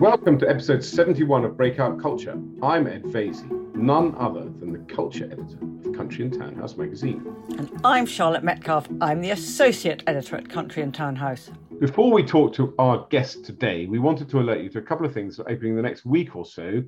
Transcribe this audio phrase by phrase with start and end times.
[0.00, 2.40] Welcome to episode 71 of Breakout Culture.
[2.62, 7.26] I'm Ed Vaizey, none other than the culture editor of Country and Townhouse magazine.
[7.58, 8.86] And I'm Charlotte Metcalf.
[9.00, 11.50] I'm the associate editor at Country and Townhouse.
[11.80, 15.04] Before we talk to our guest today, we wanted to alert you to a couple
[15.04, 16.80] of things opening the next week or so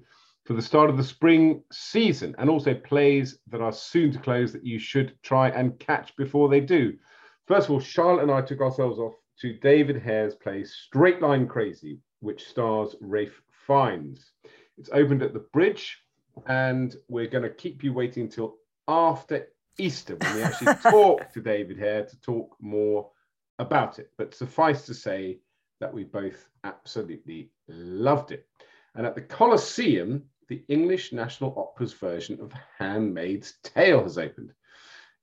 [0.45, 4.53] for the start of the spring season and also plays that are soon to close
[4.53, 6.93] that you should try and catch before they do.
[7.49, 11.49] First of all, Charlotte and I took ourselves off to David Hare's play Straight Line
[11.49, 14.31] Crazy, which stars Ralph Fiennes.
[14.79, 15.99] It's opened at the Bridge,
[16.47, 18.57] and we're going to keep you waiting until
[18.89, 19.49] after
[19.79, 23.11] Easter when we actually talk to David Hare to talk more
[23.59, 24.11] about it.
[24.17, 25.39] But suffice to say
[25.81, 28.47] that we both absolutely loved it.
[28.95, 34.53] And at the Colosseum, the English National Opera's version of Handmaid's Tale has opened.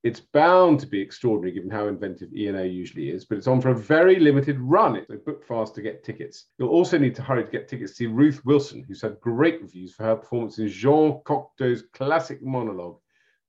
[0.03, 3.69] It's bound to be extraordinary given how inventive ENO usually is, but it's on for
[3.69, 5.03] a very limited run.
[5.07, 6.45] So book fast to get tickets.
[6.57, 9.61] You'll also need to hurry to get tickets to see Ruth Wilson, who's had great
[9.61, 12.99] reviews for her performance in Jean Cocteau's classic monologue,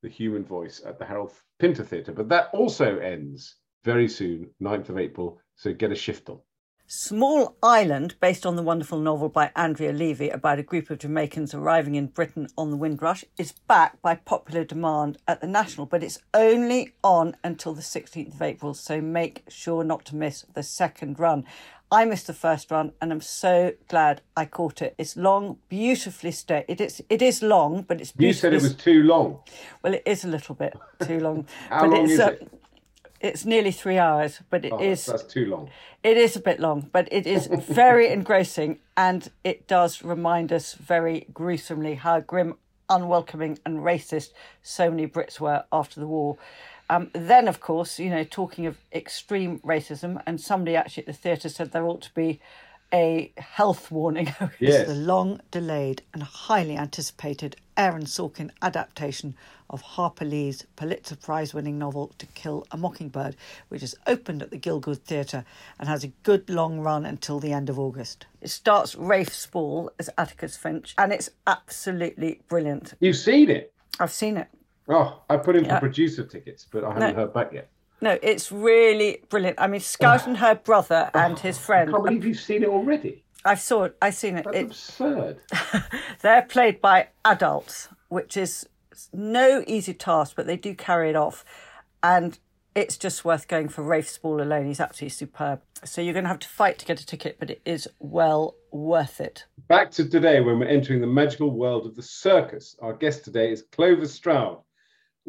[0.03, 2.13] The Human Voice, at the Harold Pinter Theatre.
[2.13, 6.41] But that also ends very soon, 9th of April, so get a shift on.
[6.91, 11.53] Small Island, based on the wonderful novel by Andrea Levy about a group of Jamaicans
[11.53, 16.03] arriving in Britain on the Windrush, is back by popular demand at the National, but
[16.03, 20.63] it's only on until the 16th of April, so make sure not to miss the
[20.63, 21.45] second run.
[21.93, 24.95] I missed the first run and I'm so glad I caught it.
[24.97, 26.67] It's long, beautifully staged.
[26.69, 29.41] It is it is long, but it's You said it was too long.
[29.83, 30.75] Well, it is a little bit
[31.07, 31.47] too long.
[31.71, 32.58] How but long it's is uh, it?
[33.21, 35.07] It's nearly three hours, but it Oh, is.
[35.07, 35.71] that's too long.
[36.03, 40.75] It is a bit long, but it is very engrossing and it does remind us
[40.75, 42.57] very gruesomely how grim,
[42.89, 44.31] unwelcoming, and racist
[44.63, 46.37] so many Brits were after the war.
[46.91, 51.13] Um, then, of course, you know, talking of extreme racism, and somebody actually at the
[51.13, 52.41] theatre said there ought to be
[52.93, 54.27] a health warning.
[54.59, 54.81] Yes.
[54.81, 59.35] It's the long delayed and highly anticipated Aaron Sorkin adaptation
[59.71, 63.37] of Harper Lee's Pulitzer Prize winning novel To Kill a Mockingbird,
[63.69, 65.45] which has opened at the Gielgud Theatre
[65.79, 68.27] and has a good long run until the end of August.
[68.41, 72.95] It starts Rafe Spall as Atticus Finch, and it's absolutely brilliant.
[73.01, 73.73] You've seen it?
[74.01, 74.49] I've seen it.
[74.89, 77.21] Oh, I put in for producer tickets, but I haven't No.
[77.23, 77.69] heard back yet.
[78.01, 79.61] No, it's really brilliant.
[79.61, 81.91] I mean, Scout and her brother oh, and his friend.
[81.91, 81.93] I friend.
[81.93, 83.25] can't believe you've seen it already.
[83.45, 83.97] I've saw it.
[84.01, 84.45] I've seen it.
[84.45, 85.39] That's it absurd.
[86.23, 88.69] They're played by adults, which is
[89.13, 91.45] no easy task, but they do carry it off.
[92.03, 92.39] And
[92.75, 94.67] it's just worth going for Rafe Spall alone.
[94.67, 95.61] He's absolutely superb.
[95.85, 98.55] So you're going to have to fight to get a ticket, but it is well
[98.71, 99.47] worth it.
[99.69, 102.77] Back to today when we're entering the magical world of the circus.
[102.81, 104.63] Our guest today is Clover Stroud,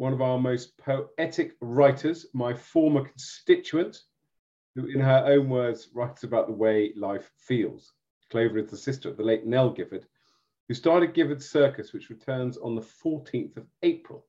[0.00, 4.00] one of our most poetic writers, my former constituent,
[4.74, 7.92] who, in her own words, writes about the way life feels.
[8.30, 10.06] Clover is the sister of the late Nell Gifford,
[10.68, 14.24] who started Gifford Circus, which returns on the 14th of April.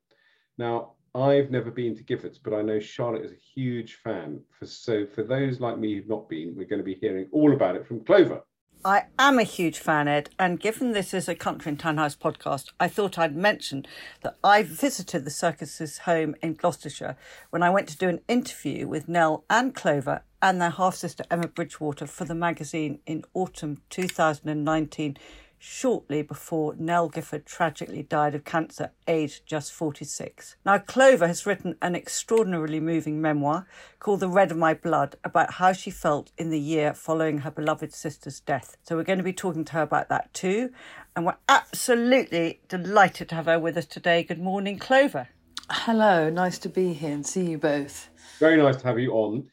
[0.57, 4.41] Now, I've never been to Gifford's, but I know Charlotte is a huge fan.
[4.49, 7.53] For, so, for those like me who've not been, we're going to be hearing all
[7.53, 8.43] about it from Clover.
[8.83, 12.69] I am a huge fan, Ed, and given this is a Country and Townhouse podcast,
[12.79, 13.85] I thought I'd mention
[14.23, 17.15] that I visited the circus's home in Gloucestershire
[17.51, 21.23] when I went to do an interview with Nell and Clover and their half sister
[21.29, 25.15] Emma Bridgewater for the magazine in autumn 2019,
[25.63, 30.55] shortly before Nell Gifford tragically died of cancer, aged just 46.
[30.65, 33.67] Now, Clover has written an extraordinarily moving memoir
[33.99, 37.51] called The Red of My Blood about how she felt in the year following her
[37.51, 38.75] beloved sister's death.
[38.81, 40.71] So, we're going to be talking to her about that too.
[41.15, 44.23] And we're absolutely delighted to have her with us today.
[44.23, 45.27] Good morning, Clover.
[45.69, 48.09] Hello, nice to be here and see you both.
[48.39, 49.47] Very nice to have you on.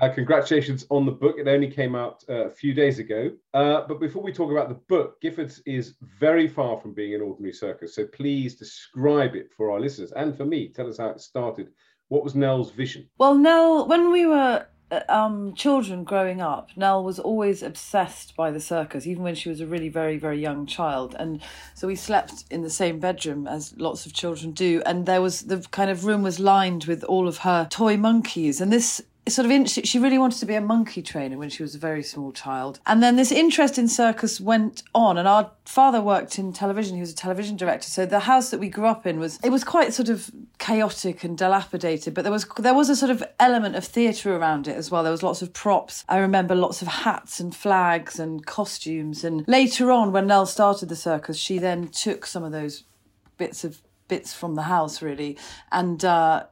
[0.00, 1.36] Uh, congratulations on the book.
[1.38, 3.32] It only came out uh, a few days ago.
[3.54, 7.22] Uh, but before we talk about the book, Giffords is very far from being an
[7.22, 7.96] ordinary circus.
[7.96, 10.68] So please describe it for our listeners and for me.
[10.68, 11.70] Tell us how it started.
[12.08, 13.08] What was Nell's vision?
[13.18, 18.52] Well, Nell, when we were uh, um, children growing up, Nell was always obsessed by
[18.52, 21.16] the circus, even when she was a really very, very young child.
[21.18, 21.42] And
[21.74, 24.82] so we slept in the same bedroom as lots of children do.
[24.86, 28.60] And there was the kind of room was lined with all of her toy monkeys.
[28.60, 29.84] And this sort of interesting.
[29.84, 32.80] She really wanted to be a monkey trainer when she was a very small child.
[32.86, 35.18] And then this interest in circus went on.
[35.18, 36.94] And our father worked in television.
[36.94, 37.88] He was a television director.
[37.88, 41.22] So the house that we grew up in was it was quite sort of chaotic
[41.24, 42.14] and dilapidated.
[42.14, 45.02] But there was there was a sort of element of theatre around it as well.
[45.02, 46.04] There was lots of props.
[46.08, 49.24] I remember lots of hats and flags and costumes.
[49.24, 52.84] And later on, when Nell started the circus, she then took some of those
[53.36, 53.80] bits of
[54.14, 55.32] bits from the house really
[55.72, 56.44] and uh,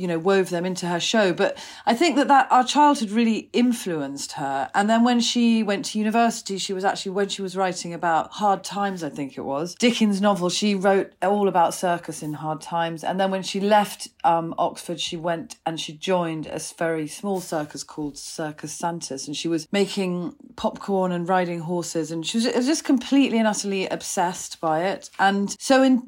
[0.00, 1.26] you know wove them into her show.
[1.32, 1.52] But
[1.86, 4.70] i think that that our childhood really influenced her.
[4.74, 8.24] And then when she went to university she was actually when she was writing about
[8.42, 12.60] hard times i think it was dickens novel she wrote all about circus in hard
[12.60, 13.04] times.
[13.04, 17.40] And then when she left um, oxford she went and she joined a very small
[17.40, 22.10] circus called circus santis and she was making popcorn and riding horses.
[22.10, 25.10] And she was just completely and utterly obsessed by it.
[25.18, 26.02] And so in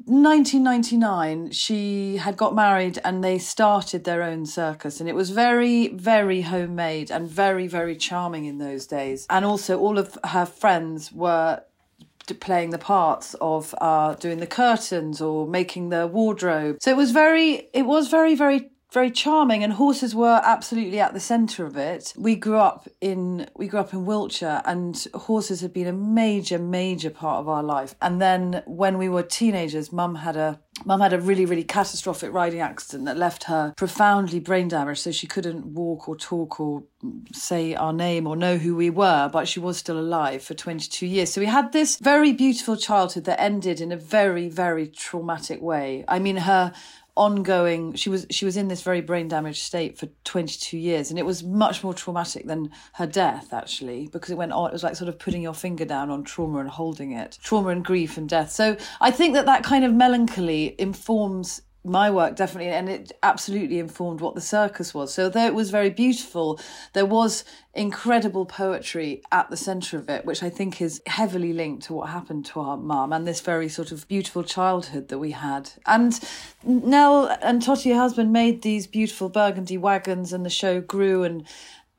[0.71, 5.01] 1999, she had got married and they started their own circus.
[5.01, 9.27] And it was very, very homemade and very, very charming in those days.
[9.29, 11.61] And also, all of her friends were
[12.39, 16.77] playing the parts of uh, doing the curtains or making the wardrobe.
[16.79, 21.13] So it was very, it was very, very very charming and horses were absolutely at
[21.13, 22.13] the center of it.
[22.17, 26.59] We grew up in we grew up in wiltshire and horses had been a major
[26.59, 27.95] major part of our life.
[28.01, 32.33] And then when we were teenagers mum had a mum had a really really catastrophic
[32.33, 36.83] riding accident that left her profoundly brain damaged so she couldn't walk or talk or
[37.31, 41.05] say our name or know who we were but she was still alive for 22
[41.05, 41.31] years.
[41.31, 46.03] So we had this very beautiful childhood that ended in a very very traumatic way.
[46.09, 46.73] I mean her
[47.17, 51.19] ongoing she was she was in this very brain damaged state for 22 years and
[51.19, 54.83] it was much more traumatic than her death actually because it went on it was
[54.83, 58.17] like sort of putting your finger down on trauma and holding it trauma and grief
[58.17, 58.51] and death.
[58.51, 63.79] So i think that that kind of melancholy informs my work definitely and it absolutely
[63.79, 65.13] informed what the circus was.
[65.13, 66.59] So though it was very beautiful
[66.93, 67.43] there was
[67.73, 72.09] incredible poetry at the center of it which i think is heavily linked to what
[72.09, 75.71] happened to our mum and this very sort of beautiful childhood that we had.
[75.85, 76.19] And
[76.63, 81.47] nell and Toti her husband made these beautiful burgundy wagons and the show grew and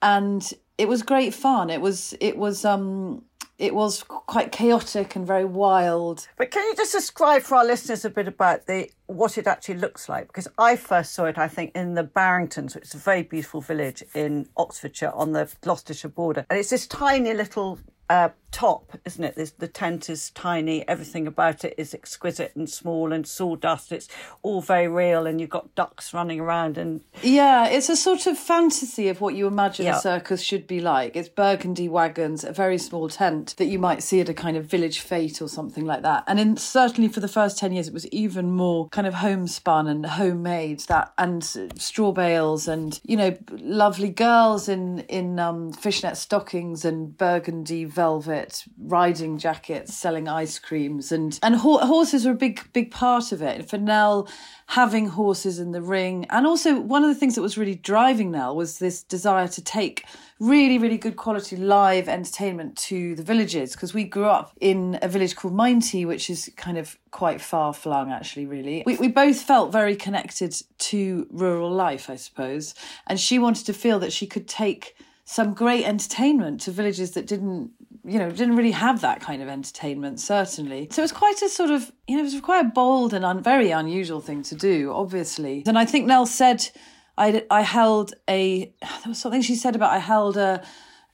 [0.01, 1.71] and it was great fun.
[1.71, 3.25] It was it was um
[3.59, 6.27] it was quite chaotic and very wild.
[6.37, 9.77] But can you just describe for our listeners a bit about the what it actually
[9.77, 10.29] looks like?
[10.29, 13.61] Because I first saw it, I think, in the Barringtons, which is a very beautiful
[13.61, 17.79] village in Oxfordshire on the Gloucestershire border, and it's this tiny little
[18.11, 19.35] uh, top, isn't it?
[19.35, 23.91] There's, the tent is tiny, everything about it is exquisite and small and sawdust.
[23.91, 24.09] It's
[24.43, 26.79] all very real, and you've got ducks running around.
[26.79, 29.97] And yeah, it's a sort of fantasy of what you imagine yeah.
[29.97, 31.17] a circus should be like.
[31.17, 34.67] It's burgundy wagons, a very small tent that you might see at a kind of
[34.67, 36.25] village fete or something like that.
[36.27, 39.89] And in, certainly for the first ten years, it was even more kind of homespun
[39.89, 40.81] and homemade.
[40.81, 47.17] That and straw bales and you know lovely girls in in um, fishnet stockings and
[47.17, 48.42] burgundy velvet
[48.79, 53.43] riding jackets, selling ice creams, and and ho- horses were a big big part of
[53.43, 53.69] it.
[53.69, 54.29] For Nell,
[54.67, 58.31] having horses in the ring, and also one of the things that was really driving
[58.31, 60.05] Nell was this desire to take
[60.43, 65.07] really really good quality live entertainment to the villages because we grew up in a
[65.07, 69.41] village called Minety, which is kind of quite far flung actually really we, we both
[69.41, 72.75] felt very connected to rural life i suppose
[73.07, 77.27] and she wanted to feel that she could take some great entertainment to villages that
[77.27, 77.71] didn't
[78.05, 80.89] you know didn't really have that kind of entertainment certainly.
[80.91, 83.25] So it was quite a sort of you know it was quite a bold and
[83.25, 85.63] un, very unusual thing to do obviously.
[85.67, 86.69] And i think nell said
[87.17, 90.65] i i held a there was something she said about i held a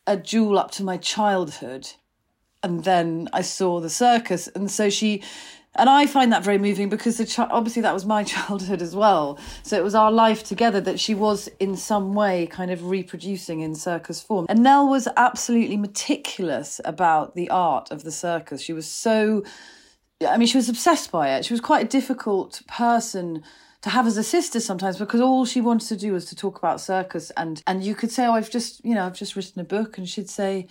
[0.06, 1.88] a jewel up to my childhood
[2.62, 4.48] and then i saw the circus.
[4.48, 5.22] And so she
[5.78, 9.38] and I find that very moving because ch- obviously that was my childhood as well.
[9.62, 13.60] So it was our life together that she was in some way kind of reproducing
[13.60, 14.46] in circus form.
[14.48, 18.60] And Nell was absolutely meticulous about the art of the circus.
[18.60, 19.44] She was so,
[20.26, 21.44] I mean, she was obsessed by it.
[21.44, 23.42] She was quite a difficult person
[23.82, 26.58] to have as a sister sometimes because all she wanted to do was to talk
[26.58, 29.60] about circus and and you could say oh I've just you know I've just written
[29.60, 30.66] a book and she'd say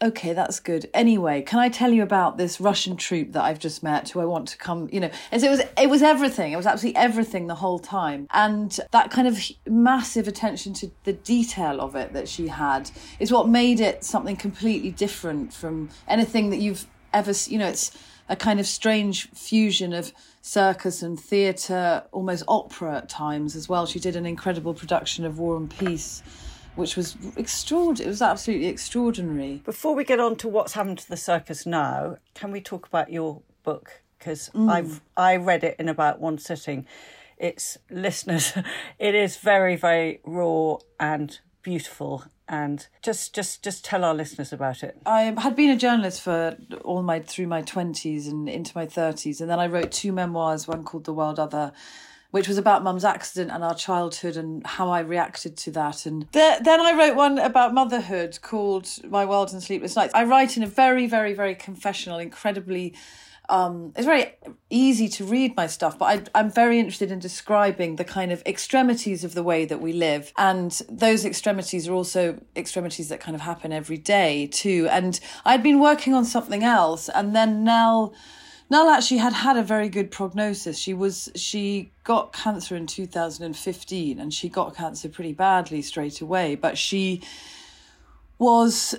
[0.00, 0.88] okay, that's good.
[0.94, 4.24] Anyway, can I tell you about this Russian troupe that I've just met who I
[4.24, 6.52] want to come, you know, and so it was, it was everything.
[6.52, 8.28] It was absolutely everything the whole time.
[8.32, 13.32] And that kind of massive attention to the detail of it that she had is
[13.32, 17.90] what made it something completely different from anything that you've ever, you know, it's
[18.28, 20.12] a kind of strange fusion of
[20.42, 23.86] circus and theatre, almost opera at times as well.
[23.86, 26.22] She did an incredible production of War and Peace
[26.74, 28.06] which was extraordinary.
[28.06, 29.62] It was absolutely extraordinary.
[29.64, 33.12] Before we get on to what's happened to the circus now, can we talk about
[33.12, 34.02] your book?
[34.18, 34.70] Because mm.
[34.70, 36.86] I've I read it in about one sitting.
[37.36, 38.52] It's listeners.
[38.98, 44.82] It is very very raw and beautiful and just just just tell our listeners about
[44.82, 48.86] it i had been a journalist for all my through my 20s and into my
[48.86, 51.72] 30s and then i wrote two memoirs one called the world other
[52.30, 56.04] which was about mum's accident and our childhood and how I reacted to that.
[56.04, 60.14] And then I wrote one about motherhood called My Wild and Sleepless Nights.
[60.14, 62.94] I write in a very, very, very confessional, incredibly
[63.48, 64.34] um, it's very
[64.68, 66.04] easy to read my stuff, but
[66.34, 69.92] I, I'm very interested in describing the kind of extremities of the way that we
[69.92, 70.32] live.
[70.36, 74.86] And those extremities are also extremities that kind of happen every day too.
[74.90, 78.14] And I'd been working on something else, and then Nell.
[78.70, 80.78] Nell actually had had a very good prognosis.
[80.78, 86.54] She was she got cancer in 2015 and she got cancer pretty badly straight away,
[86.54, 87.22] but she
[88.38, 88.94] was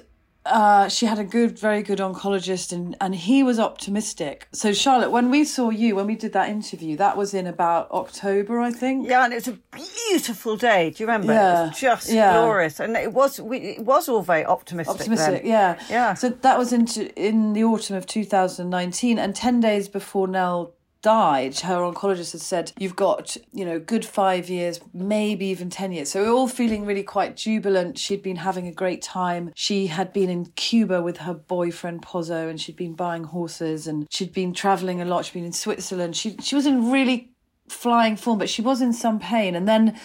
[0.52, 4.48] uh, she had a good, very good oncologist, and, and he was optimistic.
[4.52, 7.90] So, Charlotte, when we saw you, when we did that interview, that was in about
[7.92, 9.08] October, I think.
[9.08, 10.90] Yeah, and it was a beautiful day.
[10.90, 11.34] Do you remember?
[11.34, 11.64] Yeah.
[11.66, 12.34] It was just Yeah.
[12.34, 14.96] glorious, and it was we, it was all very optimistic.
[14.96, 15.52] Optimistic, then.
[15.52, 15.80] yeah.
[15.90, 16.14] Yeah.
[16.16, 21.60] So that was into in the autumn of 2019, and 10 days before Nell died,
[21.60, 26.12] her oncologist had said, You've got, you know, good five years, maybe even 10 years.
[26.12, 27.98] So we we're all feeling really quite jubilant.
[27.98, 29.52] She'd been having a great time.
[29.56, 34.08] She had been in Cuba with her boyfriend Pozzo, and she'd been buying horses, and
[34.12, 35.26] she'd been traveling a lot.
[35.26, 36.16] She'd been in Switzerland.
[36.16, 37.32] She, she was in really
[37.68, 39.56] flying form, but she was in some pain.
[39.56, 40.00] And then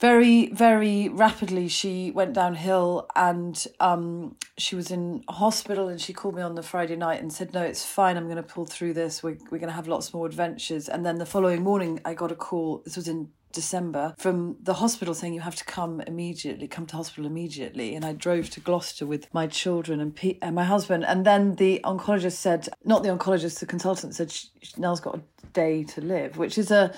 [0.00, 6.36] very very rapidly she went downhill and um, she was in hospital and she called
[6.36, 8.16] me on the friday night and said no it's fine.
[8.16, 9.22] I'm going to pull through this.
[9.22, 10.88] We're, we're going to have lots more adventures.
[10.88, 14.74] And then the following morning i got a call this was in december from the
[14.74, 17.96] hospital saying you have to come immediately come to hospital immediately.
[17.96, 21.04] And i drove to gloucester with my children and, Pete, and my husband.
[21.04, 25.22] And then the oncologist said not the oncologist the consultant said "Sh- nell's got a
[25.54, 26.94] day to live which is a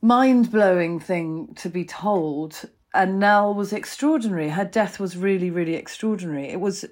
[0.00, 2.68] mind blowing thing to be told.
[2.94, 4.48] And Nell was extraordinary.
[4.48, 6.48] Her death was really, really extraordinary.
[6.48, 6.84] It was,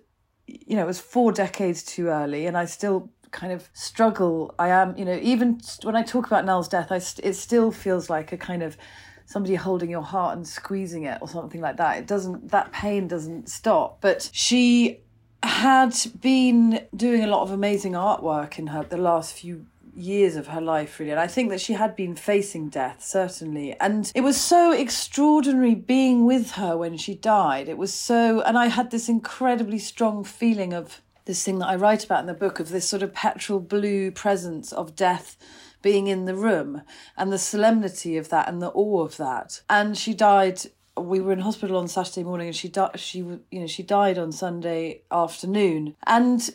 [0.46, 4.54] you know, it was four decades too early, and I still kind of struggle.
[4.58, 7.70] I am, you know, even when I talk about Nell's death, I st- it still
[7.70, 8.76] feels like a kind of
[9.24, 11.98] somebody holding your heart and squeezing it or something like that.
[11.98, 14.00] It doesn't, that pain doesn't stop.
[14.00, 15.00] But she
[15.42, 20.48] had been doing a lot of amazing artwork in her the last few years of
[20.48, 23.78] her life really and i think that she had been facing death certainly.
[23.80, 27.68] And it was so extraordinary being with her when she died.
[27.68, 31.76] It was so and i had this incredibly strong feeling of this thing that i
[31.76, 35.36] write about in the book of this sort of petrol blue presence of death
[35.82, 36.82] being in the room
[37.16, 39.62] and the solemnity of that and the awe of that.
[39.70, 40.62] And she died
[40.96, 44.18] we were in hospital on Saturday morning and she died she you know she died
[44.18, 45.94] on Sunday afternoon.
[46.06, 46.50] And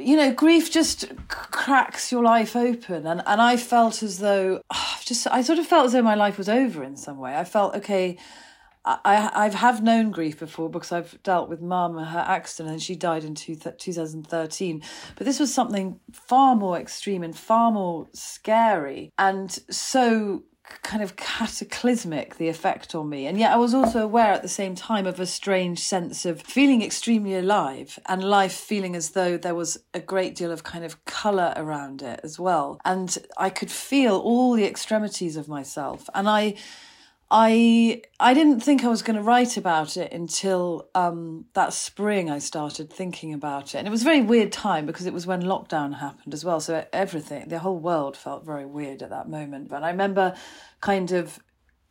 [0.00, 3.06] you know grief just c- cracks your life open.
[3.06, 6.14] And and I felt as though ah, just I sort of felt as though my
[6.14, 7.36] life was over in some way.
[7.36, 8.18] I felt okay
[8.84, 12.96] I I have known grief before because I've dealt with mum her accident and she
[12.96, 14.82] died in two, 2013
[15.16, 19.12] but this was something far more extreme and far more scary.
[19.18, 20.44] And so
[20.82, 23.26] kind of cataclysmic the effect on me.
[23.26, 26.42] And yet i was also aware at the same time of a strange sense of
[26.42, 30.84] feeling extremely alive and life feeling as though there was a great deal of kind
[30.84, 32.80] of color around it as well.
[32.84, 36.08] And i could feel all the extremities of myself.
[36.14, 36.54] And i
[37.30, 42.28] I I didn't think I was going to write about it until um, that spring.
[42.28, 45.26] I started thinking about it, and it was a very weird time because it was
[45.26, 46.60] when lockdown happened as well.
[46.60, 49.70] So everything, the whole world felt very weird at that moment.
[49.70, 50.34] And I remember
[50.80, 51.38] kind of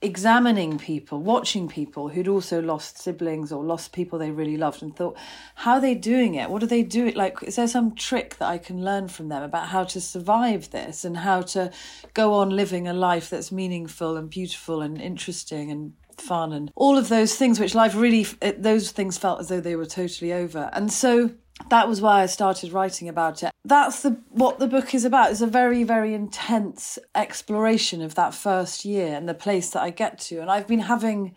[0.01, 4.95] examining people, watching people who'd also lost siblings or lost people they really loved, and
[4.95, 5.17] thought,
[5.55, 6.49] how are they doing it?
[6.49, 7.11] What do they do?
[7.11, 10.69] Like, is there some trick that I can learn from them about how to survive
[10.71, 11.71] this and how to
[12.13, 16.97] go on living a life that's meaningful and beautiful and interesting and fun and all
[16.97, 18.25] of those things, which life really,
[18.57, 20.69] those things felt as though they were totally over.
[20.73, 21.31] And so
[21.69, 23.51] that was why I started writing about it.
[23.65, 25.31] That's the what the book is about.
[25.31, 29.89] It's a very very intense exploration of that first year and the place that I
[29.89, 30.41] get to.
[30.41, 31.35] And I've been having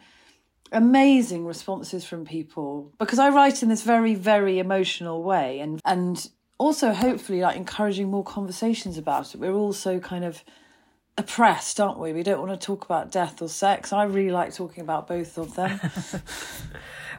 [0.71, 6.29] amazing responses from people because I write in this very very emotional way and and
[6.57, 9.41] also hopefully like encouraging more conversations about it.
[9.41, 10.43] We're all so kind of
[11.19, 12.12] oppressed, aren't we?
[12.12, 13.92] We don't want to talk about death or sex.
[13.92, 15.81] I really like talking about both of them.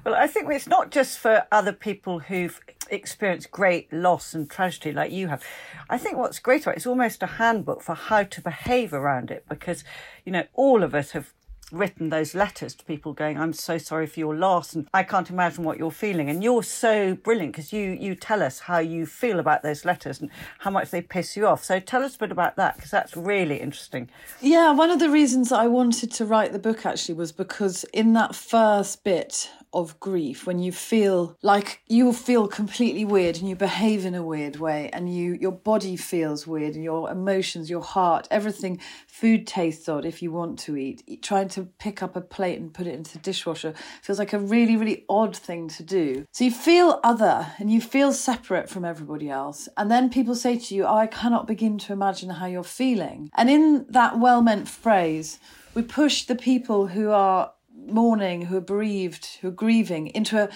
[0.03, 2.59] Well, I think it's not just for other people who've
[2.89, 5.43] experienced great loss and tragedy like you have.
[5.89, 9.31] I think what's great about it, it's almost a handbook for how to behave around
[9.31, 9.85] it because,
[10.25, 11.33] you know, all of us have
[11.73, 15.29] written those letters to people going, I'm so sorry for your loss and I can't
[15.29, 16.29] imagine what you're feeling.
[16.29, 20.21] And you're so brilliant because you, you tell us how you feel about those letters
[20.21, 21.63] and how much they piss you off.
[21.63, 24.09] So tell us a bit about that because that's really interesting.
[24.39, 28.13] Yeah, one of the reasons I wanted to write the book actually was because in
[28.13, 33.55] that first bit of grief when you feel like you feel completely weird and you
[33.55, 37.81] behave in a weird way and you your body feels weird and your emotions your
[37.81, 41.21] heart everything food tastes odd if you want to eat.
[41.21, 44.39] Trying to pick up a plate and put it into the dishwasher feels like a
[44.39, 46.25] really really odd thing to do.
[46.31, 49.69] So you feel other and you feel separate from everybody else.
[49.77, 53.29] And then people say to you oh, i cannot begin to imagine how you're feeling.
[53.35, 55.39] And in that well-meant phrase
[55.73, 57.51] we push the people who are
[57.87, 60.49] mourning, who are bereaved, who are grieving into a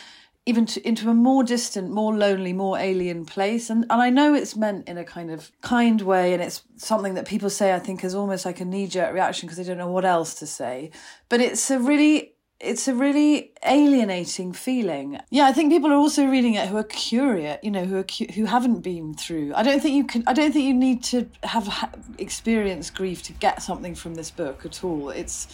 [0.48, 3.70] even to, into a more distant, more lonely, more alien place.
[3.70, 7.16] And and I know it's meant in a kind of kind way, and it's something
[7.16, 9.78] that people say I think is almost like a knee jerk reaction because they don't
[9.78, 10.92] know what else to say.
[11.28, 15.20] But it's a really it's a really alienating feeling.
[15.30, 18.04] Yeah, I think people are also reading it who are curious, you know, who are
[18.04, 19.54] cu- who haven't been through.
[19.54, 20.24] I don't think you can.
[20.28, 24.32] I don't think you need to have ha- experienced grief to get something from this
[24.32, 25.10] book at all.
[25.10, 25.48] It's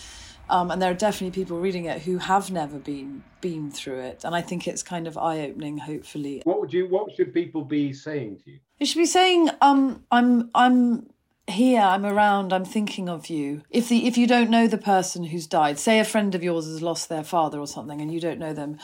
[0.50, 4.24] um, and there are definitely people reading it who have never been been through it,
[4.24, 5.80] and I think it's kind of eye opening.
[5.80, 6.88] Hopefully, what would you?
[6.88, 8.60] What should people be saying to you?
[8.80, 11.08] You should be saying, um, "I'm, I'm
[11.48, 15.26] here i'm around i'm thinking of you if the if you don't know the person
[15.26, 18.20] who's died say a friend of yours has lost their father or something and you
[18.20, 18.78] don't know them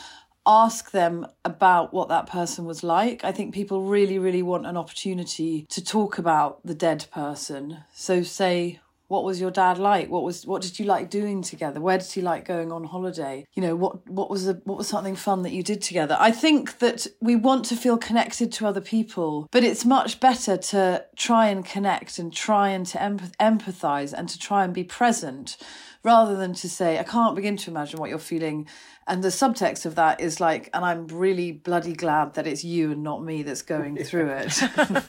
[0.46, 4.76] ask them about what that person was like i think people really really want an
[4.76, 8.78] opportunity to talk about the dead person so say
[9.10, 10.08] what was your dad like?
[10.08, 11.80] What was what did you like doing together?
[11.80, 13.44] Where did he like going on holiday?
[13.54, 16.16] You know what what was the what was something fun that you did together?
[16.20, 20.56] I think that we want to feel connected to other people but it's much better
[20.56, 24.84] to try and connect and try and to empath- empathize and to try and be
[24.84, 25.56] present
[26.04, 28.66] rather than to say i can't begin to imagine what you're feeling.
[29.08, 32.92] And the subtext of that is like and i'm really bloody glad that it's you
[32.92, 34.62] and not me that's going through it.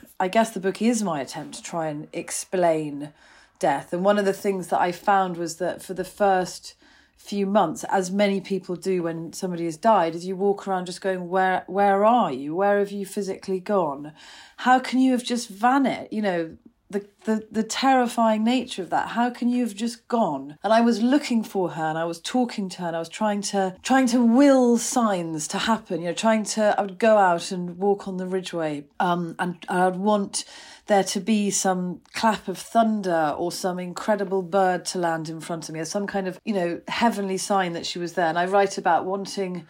[0.19, 3.13] I guess the book is my attempt to try and explain
[3.61, 3.93] death.
[3.93, 6.75] And one of the things that I found was that for the first
[7.15, 10.99] few months, as many people do when somebody has died, is you walk around just
[10.99, 12.55] going, Where where are you?
[12.55, 14.11] Where have you physically gone?
[14.57, 16.11] How can you have just vanished?
[16.11, 16.57] You know,
[16.91, 20.81] the, the the terrifying nature of that how can you have just gone and i
[20.81, 23.75] was looking for her and i was talking to her and i was trying to
[23.81, 27.77] trying to will signs to happen you know trying to i would go out and
[27.77, 30.43] walk on the ridgeway um and i'd want
[30.91, 35.69] there to be some clap of thunder or some incredible bird to land in front
[35.69, 38.27] of me or some kind of, you know, heavenly sign that she was there.
[38.27, 39.65] And I write about wanting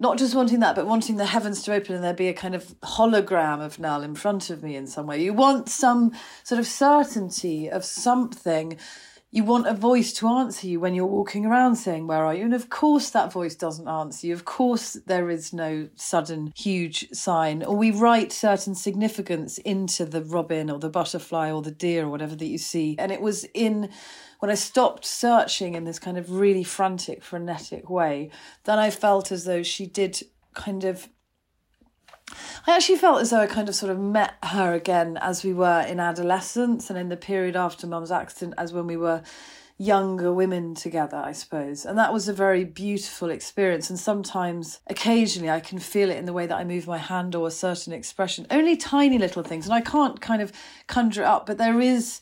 [0.00, 2.56] not just wanting that, but wanting the heavens to open and there be a kind
[2.56, 5.22] of hologram of Nell in front of me in some way.
[5.22, 6.10] You want some
[6.42, 8.76] sort of certainty of something
[9.34, 12.44] you want a voice to answer you when you're walking around saying, Where are you?
[12.44, 14.32] And of course, that voice doesn't answer you.
[14.32, 17.64] Of course, there is no sudden huge sign.
[17.64, 22.10] Or we write certain significance into the robin or the butterfly or the deer or
[22.10, 22.94] whatever that you see.
[22.96, 23.90] And it was in
[24.38, 28.30] when I stopped searching in this kind of really frantic, frenetic way,
[28.62, 30.22] then I felt as though she did
[30.54, 31.08] kind of
[32.66, 35.52] I actually felt as though I kind of sort of met her again as we
[35.52, 39.22] were in adolescence and in the period after mum's accident, as when we were
[39.76, 41.84] younger women together, I suppose.
[41.84, 43.90] And that was a very beautiful experience.
[43.90, 47.34] And sometimes, occasionally, I can feel it in the way that I move my hand
[47.34, 49.66] or a certain expression, only tiny little things.
[49.66, 50.52] And I can't kind of
[50.86, 52.20] conjure it up, but there is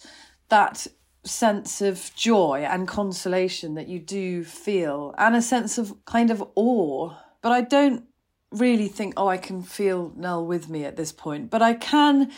[0.49, 0.87] that
[1.25, 6.43] sense of joy and consolation that you do feel, and a sense of kind of
[6.57, 7.15] awe.
[7.43, 8.05] But I don't
[8.53, 12.31] really think, oh, I can feel Nell with me at this point, but I can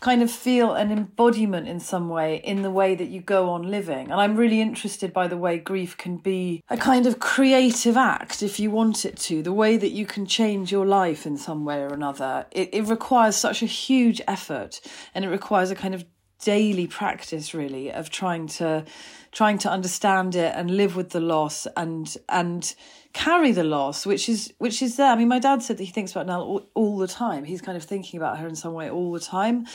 [0.00, 3.70] kind of feel an embodiment in some way in the way that you go on
[3.70, 4.10] living.
[4.10, 8.42] And I'm really interested by the way grief can be a kind of creative act
[8.42, 11.64] if you want it to, the way that you can change your life in some
[11.64, 12.46] way or another.
[12.50, 14.80] It, it requires such a huge effort
[15.14, 16.04] and it requires a kind of
[16.42, 18.84] daily practice really of trying to
[19.32, 22.74] trying to understand it and live with the loss and and
[23.12, 25.12] carry the loss which is which is there.
[25.12, 27.44] I mean my dad said that he thinks about Nell all, all the time.
[27.44, 29.66] He's kind of thinking about her in some way all the time.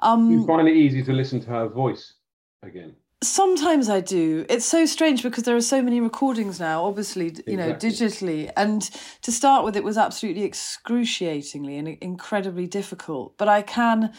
[0.00, 2.14] Um you find it easy to listen to her voice
[2.62, 2.96] again.
[3.20, 4.46] Sometimes i do.
[4.48, 8.50] It's so strange because there are so many recordings now obviously you know digitally.
[8.56, 8.82] And
[9.22, 13.36] to start with it was absolutely excruciatingly and incredibly difficult.
[13.36, 14.14] But i can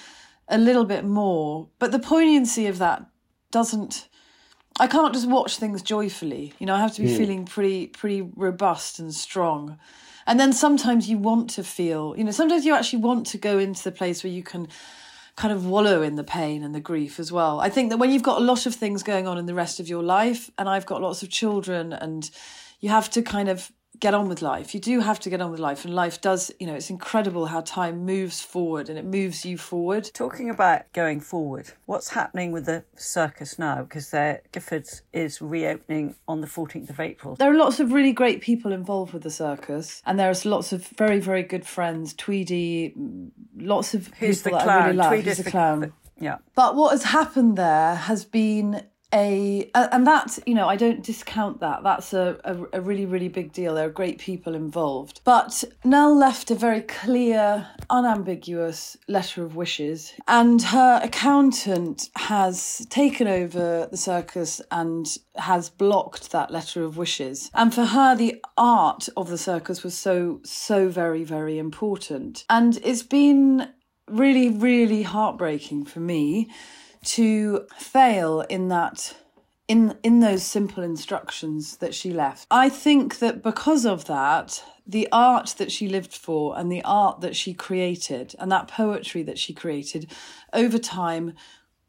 [0.50, 1.70] a little bit more.
[1.80, 3.06] But the poignancy of that
[3.52, 4.08] doesn't.
[4.80, 6.54] I can't just watch things joyfully.
[6.60, 7.18] You know, I have to be mm.
[7.18, 9.78] feeling pretty pretty robust and strong.
[10.26, 13.58] And then sometimes you want to feel, you know, sometimes you actually want to go
[13.58, 14.68] into the place where you can
[15.36, 17.60] kind of wallow in the pain and the grief as well.
[17.60, 19.80] I think that when you've got a lot of things going on in the rest
[19.80, 22.30] of your life, and I've got lots of children, and
[22.80, 24.74] you have to kind of get on with life.
[24.74, 27.48] You do have to get on with life, and life does, you know, it's incredible
[27.48, 30.10] how time moves forward and it moves you forward.
[30.14, 33.84] Talking about going forward, what's happening with the circus now?
[33.84, 37.36] Because Giffords is reopening on the 14th of April.
[37.36, 40.86] There are lots of really great people involved with the circus, and there's lots of
[40.88, 42.14] very, very good friends.
[42.14, 42.94] Tweedy,
[43.58, 44.70] lots of Who's the people that?
[44.70, 45.08] I really love.
[45.10, 45.94] Tweedy's Who's the the- clown?
[46.22, 46.40] Yeah.
[46.54, 51.60] But what has happened there has been a, and that you know I don't discount
[51.62, 51.84] that.
[51.84, 53.76] That's a, a a really really big deal.
[53.76, 55.22] There are great people involved.
[55.24, 63.28] But Nell left a very clear, unambiguous letter of wishes, and her accountant has taken
[63.28, 67.50] over the circus and has blocked that letter of wishes.
[67.54, 72.78] And for her, the art of the circus was so so very very important, and
[72.84, 73.70] it's been
[74.08, 76.50] really really heartbreaking for me
[77.06, 79.16] to fail in that
[79.68, 82.48] in in those simple instructions that she left.
[82.50, 87.22] I think that because of that, the art that she lived for and the art
[87.22, 90.12] that she created and that poetry that she created
[90.54, 91.34] over time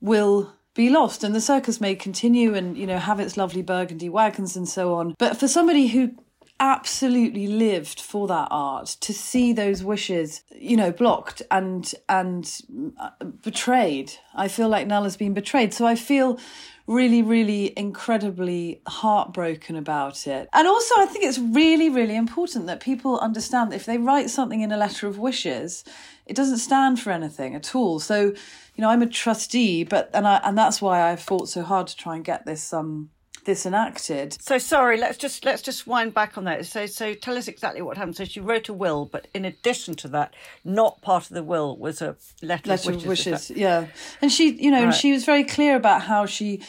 [0.01, 4.09] will be lost and the circus may continue and you know have its lovely burgundy
[4.09, 6.15] wagons and so on but for somebody who
[6.61, 12.61] absolutely lived for that art to see those wishes you know blocked and and
[13.01, 13.11] uh,
[13.43, 14.13] betrayed.
[14.35, 15.73] I feel like nala's been betrayed.
[15.73, 16.39] So i feel
[16.87, 20.49] really really incredibly heartbroken about it.
[20.53, 24.29] And also i think it's really really important that people understand that if they write
[24.29, 25.83] something in a letter of wishes
[26.27, 27.99] it doesn't stand for anything at all.
[27.99, 28.35] So
[28.75, 31.87] you know i'm a trustee but and i and that's why i fought so hard
[31.87, 33.11] to try and get this um
[33.45, 36.67] this enacted So sorry, let's just let's just wind back on that.
[36.67, 38.17] So so tell us exactly what happened.
[38.17, 41.77] So she wrote a will, but in addition to that, not part of the will
[41.77, 43.27] was a letter, letter of wishes.
[43.27, 43.87] wishes, yeah
[44.23, 46.63] and she you know and she was very clear about how she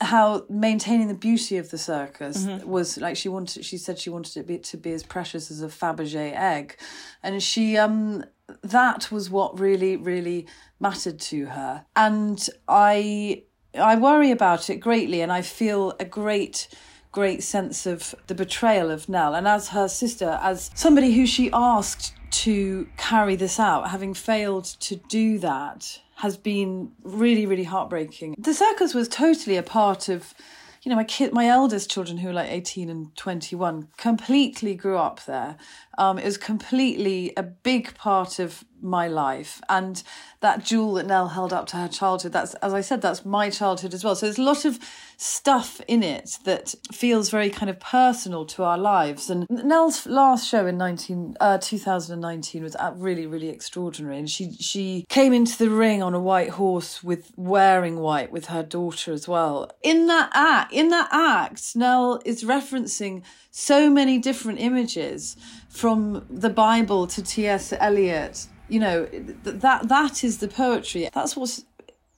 [0.00, 2.68] how maintaining the beauty of the circus Mm-hmm.
[2.68, 5.62] was like she wanted she said she wanted it be, to be as precious as
[5.62, 6.76] a fabergé egg
[7.22, 8.24] and she um
[8.62, 10.46] that was what really really
[10.80, 13.42] mattered to her and i
[13.78, 16.68] i worry about it greatly and i feel a great
[17.16, 19.34] great sense of the betrayal of Nell.
[19.34, 22.12] And as her sister, as somebody who she asked
[22.42, 28.34] to carry this out, having failed to do that, has been really, really heartbreaking.
[28.38, 30.34] The circus was totally a part of.
[30.82, 34.98] You know, my kid, my eldest children, who are like 18 and 21, completely grew
[34.98, 35.56] up there.
[35.98, 39.60] Um, it was completely a big part of my life.
[39.68, 40.02] And
[40.40, 43.50] that jewel that Nell held up to her childhood, that's, as I said, that's my
[43.50, 44.14] childhood as well.
[44.14, 44.78] So there's a lot of
[45.16, 49.30] stuff in it that feels very kind of personal to our lives.
[49.30, 54.18] And Nell's last show in 19, uh, 2019 was really, really extraordinary.
[54.18, 58.46] And she, she came into the ring on a white horse with wearing white with
[58.46, 59.70] her daughter as well.
[59.82, 65.36] In that act, in that act, Nell is referencing so many different images
[65.68, 67.72] from the Bible to T.S.
[67.72, 68.48] Eliot.
[68.68, 71.08] You know, that that is the poetry.
[71.12, 71.64] That's what's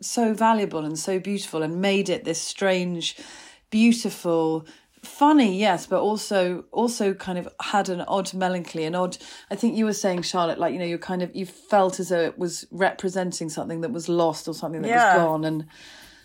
[0.00, 3.16] so valuable and so beautiful and made it this strange,
[3.70, 4.66] beautiful,
[5.02, 9.18] funny, yes, but also also kind of had an odd melancholy, an odd
[9.50, 12.08] I think you were saying, Charlotte, like, you know, you kind of you felt as
[12.10, 15.16] though it was representing something that was lost or something that Yeah.
[15.16, 15.44] was gone.
[15.44, 15.66] And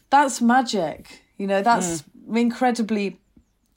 [0.10, 1.24] that's magic.
[1.38, 2.38] You know, that's mm.
[2.38, 3.20] incredibly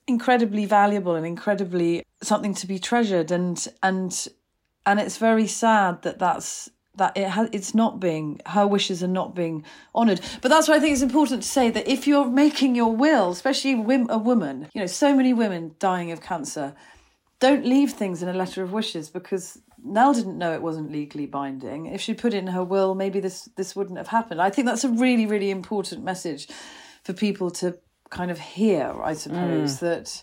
[0.07, 4.29] incredibly valuable and incredibly something to be treasured and and
[4.87, 9.09] and it's very sad that that's that it has it's not being her wishes are
[9.09, 12.31] not being honored but that's why i think it's important to say that if you're
[12.31, 13.72] making your will especially
[14.09, 16.75] a woman you know so many women dying of cancer
[17.38, 21.27] don't leave things in a letter of wishes because Nell didn't know it wasn't legally
[21.27, 21.87] binding.
[21.87, 24.40] If she put it in her will, maybe this this wouldn't have happened.
[24.40, 26.49] I think that's a really really important message
[27.05, 27.79] for people to
[28.11, 28.94] kind of hear.
[29.03, 30.22] I suppose that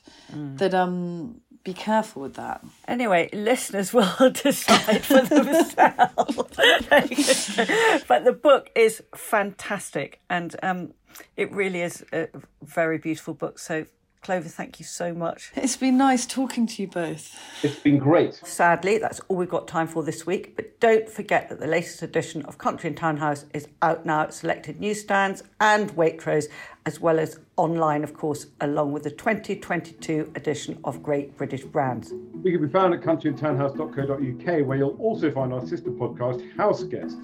[0.57, 2.63] that um be careful with that.
[2.87, 5.75] Anyway, listeners will decide for themselves.
[8.07, 10.93] but the book is fantastic, and um,
[11.37, 12.27] it really is a
[12.61, 13.59] very beautiful book.
[13.59, 13.85] So,
[14.23, 15.51] Clover, thank you so much.
[15.63, 17.37] It's been nice talking to you both.
[17.63, 18.35] It's been great.
[18.35, 20.55] Sadly, that's all we've got time for this week.
[20.55, 24.33] But don't forget that the latest edition of Country and Townhouse is out now at
[24.33, 26.45] selected newsstands and Waitrose,
[26.85, 32.13] as well as online, of course, along with the 2022 edition of Great British Brands.
[32.43, 37.17] We can be found at countryandtownhouse.co.uk, where you'll also find our sister podcast, House Guest,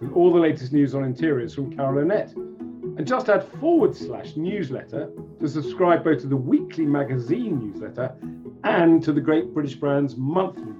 [0.00, 2.32] with all the latest news on interiors from Carol Annette.
[2.96, 8.14] And just add forward slash newsletter to subscribe both to the weekly magazine newsletter
[8.64, 10.72] and to the Great British Brands monthly.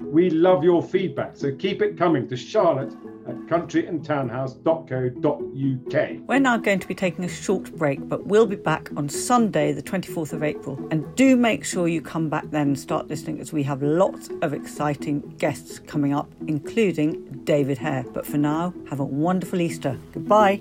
[0.00, 2.92] We love your feedback, so keep it coming to Charlotte
[3.26, 6.28] at countryandtownhouse.co.uk.
[6.28, 9.72] We're now going to be taking a short break, but we'll be back on Sunday,
[9.72, 10.78] the 24th of April.
[10.90, 14.28] And do make sure you come back then and start listening as we have lots
[14.42, 18.04] of exciting guests coming up, including David Hare.
[18.12, 19.98] But for now, have a wonderful Easter.
[20.12, 20.60] Goodbye.